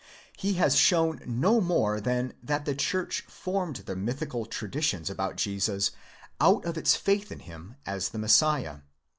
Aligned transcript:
He 0.35 0.53
has 0.53 0.77
shown 0.77 1.21
no 1.27 1.61
more 1.61 2.01
than 2.01 2.33
'that 2.41 2.65
the 2.65 2.73
church 2.73 3.21
formed 3.29 3.75
the 3.85 3.95
mythical 3.95 4.47
traditions 4.47 5.11
about 5.11 5.35
Jesus 5.37 5.91
out 6.39 6.65
of 6.65 6.75
its 6.75 6.95
faith 6.95 7.31
in 7.31 7.41
him 7.41 7.75
as 7.85 8.09
the 8.09 8.17
Messiah. 8.17 8.79